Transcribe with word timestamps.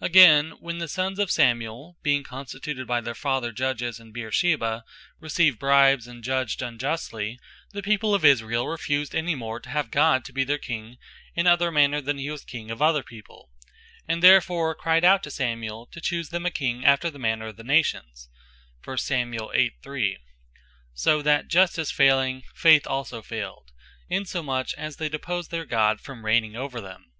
Again, 0.00 0.52
when 0.60 0.78
the 0.78 0.88
sons 0.88 1.18
of 1.18 1.30
Samuel, 1.30 1.98
(1 2.00 2.02
Sam.8.3) 2.02 2.02
being 2.02 2.22
constituted 2.22 2.86
by 2.86 3.02
their 3.02 3.14
father 3.14 3.52
Judges 3.52 4.00
in 4.00 4.14
Bersabee, 4.14 4.80
received 5.20 5.58
bribes, 5.58 6.06
and 6.08 6.24
judged 6.24 6.62
unjustly, 6.62 7.38
the 7.72 7.82
people 7.82 8.14
of 8.14 8.24
Israel 8.24 8.66
refused 8.66 9.14
any 9.14 9.34
more 9.34 9.60
to 9.60 9.68
have 9.68 9.90
God 9.90 10.24
to 10.24 10.32
be 10.32 10.42
their 10.42 10.56
King, 10.56 10.96
in 11.34 11.46
other 11.46 11.70
manner 11.70 12.00
than 12.00 12.16
he 12.16 12.30
was 12.30 12.46
King 12.46 12.70
of 12.70 12.80
other 12.80 13.02
people; 13.02 13.50
and 14.08 14.22
therefore 14.22 14.74
cryed 14.74 15.04
out 15.04 15.22
to 15.24 15.30
Samuel, 15.30 15.84
to 15.92 16.00
choose 16.00 16.30
them 16.30 16.46
a 16.46 16.50
King 16.50 16.82
after 16.86 17.10
the 17.10 17.18
manner 17.18 17.48
of 17.48 17.56
the 17.56 17.62
Nations. 17.62 18.30
So 18.86 18.96
that 21.20 21.46
Justice 21.48 21.90
Fayling, 21.90 22.42
Faith 22.54 22.86
also 22.86 23.20
fayled: 23.20 23.70
Insomuch, 24.08 24.72
as 24.78 24.96
they 24.96 25.10
deposed 25.10 25.50
their 25.50 25.66
God, 25.66 26.00
from 26.00 26.24
reigning 26.24 26.56
over 26.56 26.80
them. 26.80 27.12